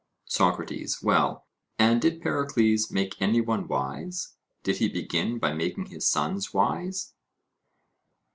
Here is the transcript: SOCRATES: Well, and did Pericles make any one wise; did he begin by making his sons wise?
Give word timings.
SOCRATES: 0.25 1.03
Well, 1.03 1.45
and 1.77 2.01
did 2.01 2.23
Pericles 2.23 2.89
make 2.89 3.21
any 3.21 3.39
one 3.39 3.67
wise; 3.67 4.33
did 4.63 4.77
he 4.77 4.89
begin 4.89 5.37
by 5.37 5.53
making 5.53 5.91
his 5.91 6.09
sons 6.09 6.51
wise? 6.55 7.13